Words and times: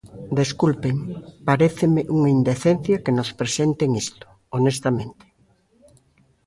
Desculpen, 0.39 0.95
paréceme 1.47 2.01
unha 2.15 2.29
indecencia 2.37 3.01
que 3.03 3.15
nos 3.17 3.29
presenten 3.39 3.89
isto, 4.05 4.25
honestamente. 4.57 5.25